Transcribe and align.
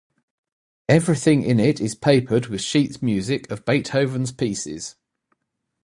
Everything 0.89 1.43
in 1.43 1.59
it 1.59 1.79
is 1.79 1.93
papered 1.93 2.47
with 2.47 2.59
sheet 2.61 3.03
music 3.03 3.47
of 3.51 3.63
Beethoven's 3.65 4.31
pieces. 4.31 4.95